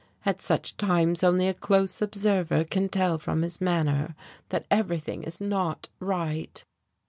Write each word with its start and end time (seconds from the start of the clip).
"At 0.25 0.41
such 0.41 0.77
times 0.77 1.23
only 1.23 1.47
a 1.47 1.53
close 1.53 2.01
observer 2.01 2.63
can 2.63 2.89
tell 2.89 3.19
from 3.19 3.43
his 3.43 3.61
manner 3.61 4.15
that 4.49 4.65
everything 4.71 5.21
is 5.21 5.39
not 5.39 5.89
right. 5.99 6.63